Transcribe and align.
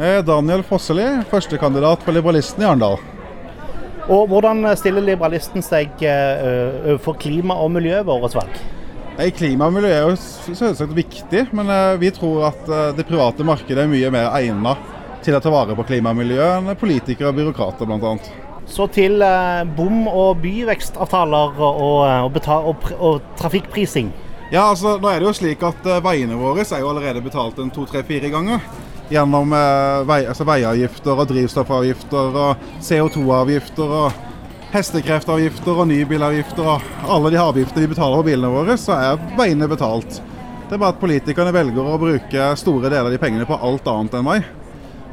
Eh, 0.00 0.22
Daniel 0.24 0.62
Fosseli, 0.64 1.04
førstekandidat 1.28 2.00
for 2.00 2.16
Liberalisten 2.16 2.62
i 2.64 2.66
Arendal. 2.66 2.94
Og 4.08 4.30
Hvordan 4.30 4.64
stiller 4.80 5.04
Liberalisten 5.04 5.60
seg 5.60 5.92
uh, 6.00 6.94
for 7.04 7.18
klima 7.20 7.58
og 7.60 7.68
miljø 7.74 7.98
ved 7.98 8.14
årets 8.14 8.38
valg? 8.38 8.54
Nei, 9.18 9.26
Klima 9.36 9.68
og 9.68 9.76
miljø 9.76 9.90
er 9.92 10.06
jo 10.08 10.14
selvsagt 10.56 10.96
viktig, 10.96 11.44
men 11.52 11.68
uh, 11.68 12.00
vi 12.00 12.08
tror 12.16 12.48
at 12.48 12.72
det 12.96 13.04
private 13.10 13.44
markedet 13.44 13.84
er 13.84 13.92
mye 13.92 14.08
mer 14.14 14.32
egnet 14.38 14.88
til 15.20 15.36
å 15.36 15.42
ta 15.44 15.52
vare 15.52 15.76
på 15.76 15.84
klima 15.90 16.14
og 16.14 16.22
miljø 16.22 16.48
enn 16.48 16.72
politikere 16.80 17.28
og 17.28 17.36
byråkrater 17.36 17.90
bl.a. 17.90 18.16
Så 18.70 18.88
til 18.94 19.20
bom- 19.76 20.08
og 20.08 20.40
byvekstavtaler 20.40 21.60
og, 21.60 21.82
og, 21.84 22.40
og, 22.56 22.92
og, 22.96 23.32
trafikkprising. 23.36 24.08
Ja, 24.48 24.70
altså 24.70 24.96
nå 24.96 25.10
er 25.12 25.20
det 25.20 25.28
jo 25.28 25.36
slik 25.36 25.60
at 25.66 25.84
Veiene 26.06 26.40
våre 26.40 26.64
er 26.64 26.80
jo 26.80 26.88
allerede 26.94 27.20
betalt 27.22 27.60
en 27.60 27.72
to-tre-fire 27.74 28.32
ganger 28.32 28.64
gjennom 29.10 29.52
eh, 29.52 30.00
vei, 30.08 30.20
altså 30.30 30.46
veiavgifter 30.48 31.18
og 31.18 31.30
drivstoffavgifter 31.30 32.36
og 32.44 32.66
CO2-avgifter 32.86 33.94
og 34.00 34.26
hestekreftavgifter 34.70 35.82
og 35.82 35.88
nybilavgifter 35.90 36.68
og 36.76 37.10
alle 37.10 37.32
de 37.34 37.40
avgiftene 37.42 37.84
vi 37.84 37.90
betaler 37.90 38.20
på 38.20 38.28
bilene 38.30 38.52
våre, 38.54 38.76
så 38.78 38.94
er 38.96 39.24
veiene 39.38 39.68
betalt. 39.70 40.20
Det 40.68 40.76
er 40.76 40.82
bare 40.82 40.94
at 40.94 41.02
politikerne 41.02 41.54
velger 41.54 41.82
å 41.90 41.98
bruke 41.98 42.50
store 42.60 42.86
deler 42.86 43.08
av 43.08 43.14
de 43.14 43.18
pengene 43.18 43.48
på 43.48 43.58
alt 43.58 43.88
annet 43.90 44.14
enn 44.20 44.28
vei. 44.30 44.40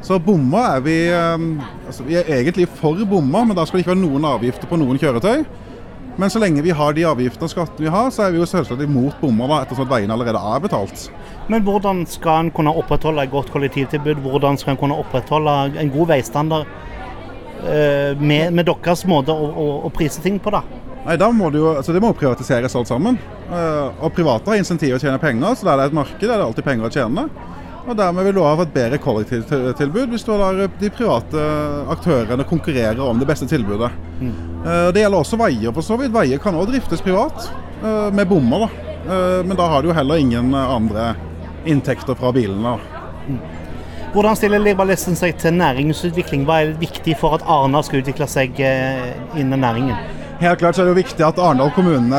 Så 0.06 0.20
bomma 0.22 0.76
er 0.76 0.82
vi 0.84 0.98
eh, 1.10 1.48
altså 1.90 2.04
Vi 2.06 2.14
er 2.20 2.28
egentlig 2.38 2.68
for 2.78 3.00
bomma, 3.08 3.42
men 3.48 3.58
da 3.58 3.66
skal 3.66 3.80
det 3.80 3.86
ikke 3.86 3.96
være 3.96 4.04
noen 4.04 4.28
avgifter 4.30 4.70
på 4.70 4.78
noen 4.78 5.00
kjøretøy. 5.02 5.42
Men 6.18 6.30
så 6.30 6.40
lenge 6.42 6.64
vi 6.66 6.74
har 6.74 6.94
de 6.96 7.04
avgiftene 7.06 7.46
og 7.46 7.52
skattene 7.52 7.86
vi 7.86 7.90
har, 7.94 8.08
så 8.10 8.24
er 8.24 8.32
vi 8.34 8.40
jo 8.40 8.46
selvsagt 8.50 8.80
imot 8.82 9.20
bommer, 9.20 9.52
ettersom 9.60 9.84
at 9.86 9.92
veiene 9.92 10.16
allerede 10.16 10.40
er 10.42 10.64
betalt. 10.64 11.04
Men 11.46 11.62
hvordan 11.62 12.02
skal 12.10 12.42
en 12.42 12.50
kunne 12.54 12.72
opprettholde 12.74 13.22
et 13.22 13.30
godt 13.30 13.52
kollektivtilbud? 13.54 14.24
Hvordan 14.24 14.58
skal 14.58 14.74
en 14.74 14.80
kunne 14.80 14.98
opprettholde 14.98 15.54
en 15.78 15.92
god 15.94 16.10
veistandard 16.10 16.66
eh, 17.62 18.18
med, 18.18 18.50
med, 18.50 18.66
deres 18.66 19.06
måte 19.06 19.30
å, 19.30 19.46
å, 19.46 19.68
å, 19.86 19.92
prise 19.94 20.24
ting 20.24 20.40
på, 20.42 20.50
da? 20.56 20.64
Nei, 21.04 21.14
da 21.22 21.30
må 21.30 21.52
Det 21.54 21.62
jo, 21.62 21.70
altså 21.78 21.94
det 21.94 22.02
må 22.02 22.10
privatiseres 22.18 22.74
alt 22.74 22.90
sammen. 22.90 23.20
Eh, 23.46 24.02
og 24.02 24.10
private 24.16 24.50
har 24.50 24.58
insentiv 24.58 24.98
å 24.98 25.00
tjene 25.00 25.22
penger, 25.22 25.54
så 25.54 25.70
der 25.70 25.78
det 25.78 25.86
er 25.86 25.94
et 25.94 26.00
marked, 26.02 26.26
er 26.26 26.34
det 26.34 26.48
alltid 26.50 26.66
penger 26.66 26.90
å 26.90 26.94
tjene. 26.98 27.28
Og 27.88 27.96
Dermed 27.96 28.26
vil 28.26 28.36
du 28.36 28.42
ha 28.44 28.52
et 28.60 28.74
bedre 28.74 28.98
kollektivtilbud 29.00 30.12
hvis 30.12 30.26
du 30.26 30.34
lar 30.36 30.58
de 30.80 30.90
private 30.92 31.44
aktørene 31.94 32.44
konkurrere 32.48 33.00
om 33.00 33.20
det 33.20 33.28
beste 33.30 33.48
tilbudet. 33.48 33.88
Mm. 34.20 34.34
Det 34.92 35.00
gjelder 35.00 35.22
også 35.22 35.38
veier, 35.40 35.72
for 35.72 35.86
så 35.86 35.96
vidt. 35.96 36.12
Veier 36.12 36.42
kan 36.42 36.56
også 36.58 36.74
driftes 36.74 37.04
privat, 37.04 37.48
eh, 37.80 38.10
med 38.12 38.28
bommer. 38.28 38.66
da. 38.66 38.88
Eh, 39.08 39.46
men 39.46 39.56
da 39.56 39.68
har 39.68 39.82
du 39.82 39.88
jo 39.88 39.96
heller 39.96 40.20
ingen 40.20 40.52
andre 40.54 41.14
inntekter 41.64 42.14
fra 42.14 42.32
bilene. 42.32 42.76
Mm. 42.76 42.97
Hvordan 44.12 44.36
stiller 44.38 44.62
Liberalisten 44.62 45.16
seg 45.18 45.36
til 45.40 45.52
næringsutvikling? 45.58 46.46
Hva 46.48 46.62
er 46.62 46.78
viktig 46.80 47.16
for 47.20 47.36
at 47.36 47.44
Arendal 47.44 47.84
skal 47.84 48.00
utvikle 48.00 48.28
seg 48.30 48.56
innen 48.60 49.60
næringen? 49.60 49.98
Helt 50.38 50.60
klart 50.60 50.76
så 50.76 50.84
er 50.84 50.88
det 50.88 50.92
jo 50.92 51.00
viktig 51.00 51.24
at 51.26 51.40
Arendal 51.42 51.72
kommune 51.74 52.18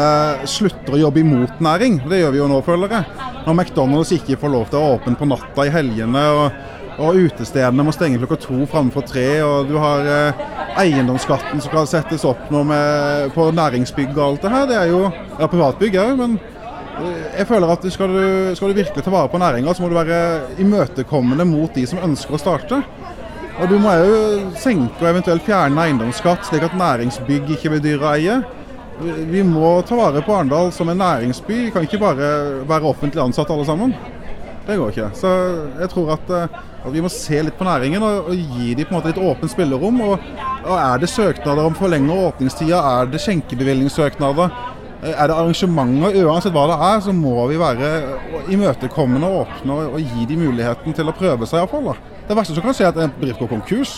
slutter 0.50 0.98
å 0.98 1.00
jobbe 1.06 1.22
imot 1.24 1.62
næring. 1.64 2.02
Det 2.12 2.20
gjør 2.20 2.34
vi 2.36 2.42
jo 2.42 2.50
nå, 2.52 2.60
føler 2.66 2.92
jeg. 2.98 3.28
Når 3.46 3.56
McDonald's 3.56 4.12
ikke 4.12 4.36
får 4.42 4.52
lov 4.54 4.68
til 4.70 4.82
å 4.82 4.90
åpne 4.98 5.16
på 5.16 5.28
natta 5.30 5.66
i 5.66 5.72
helgene, 5.72 6.24
og, 6.36 6.60
og 7.00 7.20
utestedene 7.24 7.86
må 7.88 7.94
stenge 7.96 8.20
klokka 8.20 8.38
to 8.44 8.68
framfor 8.70 9.08
tre, 9.08 9.26
og 9.48 9.72
du 9.72 9.78
har 9.80 10.10
eh, 10.12 10.44
eiendomsskatten 10.84 11.64
som 11.64 11.72
skal 11.72 11.88
settes 11.90 12.28
opp 12.28 12.52
nå 12.52 12.66
med, 12.68 13.32
på 13.34 13.48
næringsbygg 13.56 14.12
og 14.18 14.26
alt 14.26 14.46
det 14.46 14.54
her. 14.54 14.68
Det 14.68 14.78
er 14.82 14.92
jo 14.92 15.02
ja, 15.08 15.48
privatbygg 15.48 15.98
òg, 16.04 16.14
men 16.20 16.36
eh, 16.36 16.59
jeg 17.38 17.48
føler 17.48 17.72
at 17.74 17.86
skal 17.94 18.14
du, 18.14 18.24
skal 18.58 18.72
du 18.72 18.80
virkelig 18.80 19.04
ta 19.06 19.14
vare 19.14 19.32
på 19.32 19.40
næringa, 19.42 19.74
så 19.74 19.84
må 19.84 19.90
du 19.92 19.98
være 19.98 20.60
imøtekommende 20.62 21.46
mot 21.48 21.74
de 21.76 21.86
som 21.90 22.02
ønsker 22.04 22.36
å 22.36 22.42
starte. 22.42 22.82
Og 23.60 23.68
du 23.68 23.76
må 23.82 23.92
jo 24.00 24.20
senke 24.60 25.02
og 25.04 25.10
eventuelt 25.10 25.44
fjerne 25.44 25.84
eiendomsskatt, 25.84 26.46
slik 26.48 26.64
at 26.68 26.78
næringsbygg 26.80 27.52
ikke 27.58 27.74
blir 27.74 27.84
dyre 27.84 28.06
å 28.06 28.14
eie. 28.14 28.38
Vi 29.00 29.44
må 29.48 29.78
ta 29.88 29.96
vare 30.00 30.24
på 30.24 30.36
Arendal 30.36 30.72
som 30.76 30.92
en 30.92 31.00
næringsby. 31.00 31.66
Vi 31.66 31.74
kan 31.76 31.84
ikke 31.88 32.00
bare 32.02 32.30
være 32.68 32.88
offentlig 32.88 33.24
ansatt 33.24 33.52
alle 33.52 33.68
sammen. 33.68 33.96
Det 34.70 34.78
går 34.78 34.92
ikke. 34.94 35.10
Så 35.18 35.30
jeg 35.80 35.90
tror 35.90 36.12
at, 36.14 36.28
at 36.30 36.86
eh, 36.86 36.92
vi 36.94 37.02
må 37.02 37.10
se 37.12 37.40
litt 37.42 37.56
på 37.58 37.66
næringen 37.66 38.04
og, 38.06 38.30
og 38.30 38.36
gi 38.60 38.76
dem 38.78 38.86
på 38.86 38.94
en 38.94 39.00
måte 39.00 39.10
litt 39.10 39.22
åpent 39.24 39.52
spillerom. 39.52 40.02
Og, 40.06 40.28
og 40.62 40.76
Er 40.76 41.02
det 41.02 41.10
søknader 41.10 41.66
om 41.66 41.78
forlenger 41.78 42.28
åpningstida, 42.28 42.84
er 43.00 43.10
det 43.10 43.24
skjenkebevilgningssøknader, 43.24 44.54
er 45.02 45.30
det 45.32 45.36
arrangementer, 45.36 46.18
uansett 46.28 46.56
hva 46.56 46.66
det 46.68 46.78
er, 46.90 46.98
så 47.06 47.14
må 47.16 47.46
vi 47.48 47.60
være 47.60 47.92
imøtekommende 48.52 49.30
og 49.30 49.46
åpne 49.46 49.78
og, 49.94 50.00
gi 50.04 50.26
dem 50.28 50.44
muligheten 50.44 50.96
til 50.96 51.08
å 51.08 51.16
prøve 51.16 51.48
seg 51.48 51.62
iallfall. 51.62 51.94
Det 52.28 52.36
verste 52.36 52.58
som 52.58 52.66
kan 52.66 52.76
skje, 52.76 52.90
er 52.90 52.92
at 52.92 53.00
en 53.06 53.16
bedrift 53.16 53.40
går 53.40 53.54
konkurs. 53.54 53.96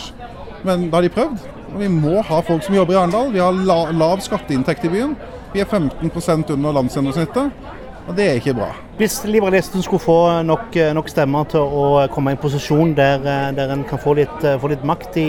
Men 0.61 0.89
da 0.91 0.99
har 0.99 1.07
de 1.07 1.13
prøvd. 1.13 1.45
Og 1.71 1.79
vi 1.81 1.89
må 1.89 2.21
ha 2.27 2.41
folk 2.45 2.63
som 2.65 2.75
jobber 2.75 2.93
i 2.93 2.99
Arendal. 3.01 3.31
Vi 3.33 3.41
har 3.41 3.55
la, 3.65 3.83
lav 3.97 4.21
skatteinntekt 4.21 4.85
i 4.85 4.91
byen. 4.93 5.15
Vi 5.55 5.63
er 5.63 5.65
15% 5.65 6.53
under 6.53 6.77
landsgjennomsnittet. 6.77 7.71
Og 8.09 8.15
det 8.17 8.27
er 8.27 8.37
ikke 8.39 8.55
bra. 8.57 8.69
Hvis 8.97 9.19
Liberalisten 9.29 9.81
skulle 9.85 10.01
få 10.03 10.41
nok, 10.45 10.75
nok, 10.97 11.09
stemmer 11.09 11.45
til 11.49 11.61
å 11.61 11.83
komme 12.13 12.33
i 12.33 12.37
en 12.37 12.41
posisjon 12.41 12.95
der, 12.97 13.21
der 13.57 13.73
en 13.73 13.83
kan 13.89 14.01
få 14.01 14.15
litt, 14.17 14.45
få 14.61 14.71
litt 14.71 14.85
makt 14.85 15.17
i, 15.21 15.27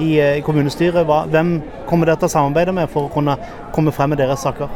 i, 0.00 0.10
i 0.20 0.42
kommunestyret, 0.44 1.04
hva, 1.08 1.22
hvem 1.32 1.56
kommer 1.88 2.08
dere 2.08 2.20
til 2.20 2.30
å 2.30 2.34
samarbeide 2.36 2.76
med 2.76 2.92
for 2.92 3.08
å 3.08 3.12
kunne 3.12 3.36
komme 3.74 3.92
frem 3.96 4.12
med 4.12 4.20
deres 4.20 4.44
saker? 4.44 4.68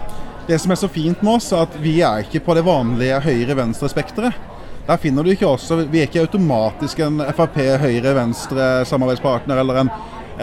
Det 0.45 0.59
som 0.61 0.75
er 0.75 0.77
så 0.77 0.89
fint 0.93 1.23
med 1.25 1.39
oss, 1.39 1.47
er 1.57 1.63
at 1.65 1.77
vi 1.81 1.95
er 2.05 2.27
ikke 2.27 2.43
på 2.45 2.55
det 2.57 2.67
vanlige 2.67 3.17
høyre-venstre-spekteret. 3.25 4.37
Der 4.85 4.99
finner 5.01 5.25
du 5.25 5.31
ikke 5.33 5.49
oss. 5.49 5.71
Vi 5.73 6.03
er 6.03 6.05
ikke 6.05 6.27
automatisk 6.27 7.01
en 7.01 7.23
Frp, 7.33 7.57
Høyre, 7.81 8.13
Venstre 8.19 8.67
samarbeidspartner 8.85 9.63
eller 9.63 9.81
en, 9.81 9.91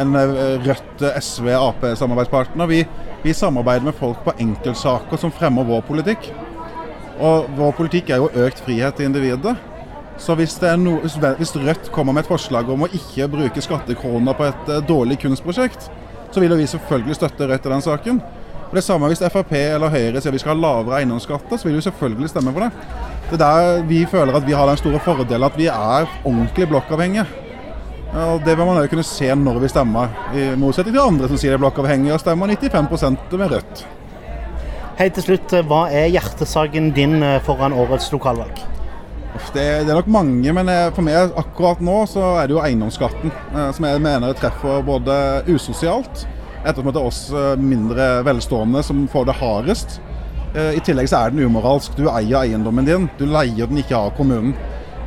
en 0.01 0.17
eh, 0.17 0.55
Rødt, 0.65 1.03
SV, 1.21 1.51
Ap-samarbeidspartner. 1.53 2.71
Vi, 2.71 2.81
vi, 3.21 3.35
samarbeider 3.37 3.91
med 3.91 3.99
folk 3.99 4.23
på 4.25 4.33
enkeltsaker 4.41 5.21
som 5.21 5.33
fremmer 5.35 5.69
vår 5.69 5.85
politikk. 5.85 6.31
Og 7.21 7.53
vår 7.59 7.77
politikk 7.77 8.09
er 8.09 8.23
jo 8.23 8.31
økt 8.47 8.65
frihet 8.65 8.97
til 8.97 9.11
individet. 9.11 9.53
Så 10.17 10.33
hvis, 10.39 10.57
no, 10.81 10.97
hvis, 11.37 11.53
Rødt 11.61 11.93
kommer 11.93 12.17
med 12.17 12.25
et 12.25 12.33
forslag 12.33 12.69
om 12.73 12.87
å 12.87 12.89
ikke 12.89 13.29
bruke 13.29 13.61
skattekroner 13.61 14.37
på 14.37 14.49
et 14.49 14.69
uh, 14.73 14.81
dårlig 14.81 15.21
kunstprosjekt, 15.21 15.91
så 16.33 16.41
vil 16.41 16.57
vi 16.57 16.69
selvfølgelig 16.69 17.21
støtte 17.21 17.53
Rødt 17.53 17.69
i 17.69 17.75
den 17.75 17.85
saken. 17.85 18.21
Og 18.71 18.77
det 18.77 18.85
samme 18.85 19.09
hvis 19.11 19.19
Frp 19.19 19.49
eller 19.51 19.91
Høyre 19.91 20.21
sier 20.23 20.31
vi 20.31 20.39
skal 20.39 20.53
ha 20.53 20.61
lavere 20.63 21.01
eiendomsskatter, 21.01 21.59
så 21.59 21.67
vil 21.67 21.75
vi 21.75 21.83
selvfølgelig 21.83 22.29
stemme 22.31 22.53
for 22.55 22.63
det. 22.63 22.69
Det 23.27 23.35
er 23.35 23.41
der 23.41 23.81
vi 23.89 24.05
føler 24.07 24.37
at 24.37 24.47
vi 24.47 24.55
har 24.55 24.69
den 24.69 24.79
store 24.79 25.01
fordelen 25.03 25.43
at 25.43 25.57
vi 25.59 25.67
er 25.67 26.07
ordentlig 26.23 26.69
blokkavhengige. 26.71 27.25
Og 28.15 28.39
Det 28.45 28.55
vil 28.55 28.65
man 28.65 28.79
jo 28.79 28.87
kunne 28.93 29.03
se 29.03 29.27
når 29.35 29.59
vi 29.59 29.73
stemmer, 29.75 30.07
i 30.31 30.47
motsetning 30.55 30.95
til 30.95 31.03
andre 31.03 31.27
som 31.27 31.39
sier 31.39 31.51
de 31.51 31.59
er 31.59 31.65
blokkavhengige 31.65 32.15
og 32.15 32.23
stemmer 32.23 32.47
95% 32.47 33.37
med 33.37 33.51
Rødt. 33.51 33.85
Hei 34.99 35.09
til 35.09 35.23
slutt, 35.27 35.59
Hva 35.67 35.85
er 35.91 36.11
hjertesaken 36.15 36.93
din 36.95 37.19
eh, 37.23 37.41
foran 37.43 37.75
årets 37.75 38.07
lokalvalg? 38.15 38.55
Det, 39.51 39.63
det, 39.83 39.89
er 39.89 39.97
nok 39.99 40.07
mange, 40.07 40.51
men 40.55 40.69
eh, 40.71 40.91
for 40.95 41.03
meg 41.03 41.35
akkurat 41.39 41.83
nå 41.83 42.05
så 42.07 42.37
er 42.39 42.47
det 42.47 42.55
jo 42.55 42.63
eiendomsskatten. 42.63 43.31
Eh, 43.31 43.71
som 43.75 43.87
jeg 43.87 44.03
mener 44.03 44.35
treffer 44.39 44.79
både 44.87 45.17
usosialt, 45.51 46.23
ettersom 46.61 46.91
det 46.91 47.01
er 47.01 47.09
oss 47.09 47.21
mindre 47.59 48.07
velstående 48.27 48.83
som 48.85 49.05
får 49.11 49.29
det 49.29 49.37
hardest. 49.41 49.99
Eh, 50.55 50.75
I 50.75 50.83
tillegg 50.83 51.07
så 51.09 51.23
er 51.23 51.31
den 51.31 51.45
umoralsk. 51.47 51.95
Du 51.95 52.07
eier 52.11 52.43
eiendommen 52.43 52.87
din, 52.87 53.07
du 53.19 53.25
leier 53.29 53.69
den 53.69 53.79
ikke 53.81 53.97
av 53.97 54.11
kommunen. 54.17 54.53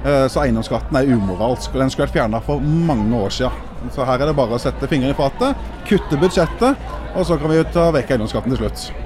Eh, 0.05 0.27
så 0.33 0.45
eiendomsskatten 0.45 0.97
er 1.01 1.11
umoralsk, 1.13 1.73
og 1.75 1.83
den 1.83 1.93
skulle 1.93 2.09
vært 2.09 2.19
fjerna 2.19 2.41
for 2.45 2.65
mange 2.65 3.13
år 3.17 3.33
siden. 3.33 3.73
Så 3.93 4.07
her 4.09 4.21
er 4.21 4.31
det 4.31 4.37
bare 4.37 4.57
å 4.57 4.61
sette 4.61 4.89
fingeren 4.89 5.13
i 5.13 5.19
fatet, 5.19 5.65
kutte 5.89 6.21
budsjettet, 6.21 6.93
og 7.15 7.27
så 7.29 7.37
kan 7.41 7.53
vi 7.53 7.65
ta 7.75 7.91
vekk 7.93 8.15
eiendomsskatten 8.15 8.55
til 8.55 8.65
slutt. 8.65 9.04